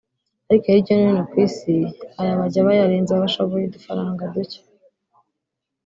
ariko 0.49 0.65
hirya 0.73 0.93
no 0.97 1.03
hino 1.07 1.23
ku 1.29 1.35
isi 1.45 1.75
aya 2.19 2.39
bajya 2.39 2.67
bayarenza 2.67 3.21
bashoye 3.21 3.65
udufaranga 3.67 4.23
ducye 4.33 4.61